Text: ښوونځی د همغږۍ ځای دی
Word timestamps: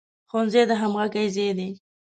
ښوونځی 0.29 0.61
د 0.69 0.71
همغږۍ 0.81 1.27
ځای 1.35 1.51
دی 1.57 1.69